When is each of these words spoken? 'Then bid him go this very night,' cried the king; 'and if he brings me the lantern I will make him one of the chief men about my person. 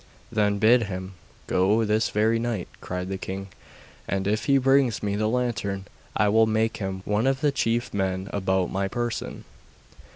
'Then 0.31 0.57
bid 0.57 0.83
him 0.87 1.13
go 1.45 1.85
this 1.85 2.09
very 2.09 2.39
night,' 2.39 2.67
cried 2.81 3.07
the 3.07 3.19
king; 3.19 3.49
'and 4.07 4.25
if 4.25 4.45
he 4.45 4.57
brings 4.57 5.03
me 5.03 5.15
the 5.15 5.29
lantern 5.29 5.85
I 6.17 6.27
will 6.27 6.47
make 6.47 6.77
him 6.77 7.03
one 7.05 7.27
of 7.27 7.41
the 7.41 7.51
chief 7.51 7.93
men 7.93 8.27
about 8.33 8.71
my 8.71 8.87
person. 8.87 9.45